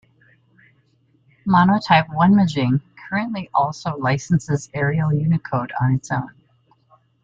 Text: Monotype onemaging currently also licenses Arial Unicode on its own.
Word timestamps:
Monotype 1.45 2.07
onemaging 2.07 2.81
currently 3.07 3.51
also 3.53 3.95
licenses 3.97 4.67
Arial 4.73 5.13
Unicode 5.13 5.71
on 5.79 5.91
its 5.93 6.09
own. 6.11 6.33